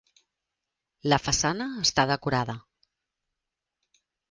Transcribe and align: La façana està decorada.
La 1.13 1.19
façana 1.25 1.67
està 1.83 2.07
decorada. 2.13 2.57